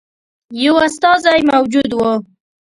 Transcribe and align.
یو 0.63 0.75
استازی 0.87 1.39
موجود 1.51 1.89
وو. 1.93 2.11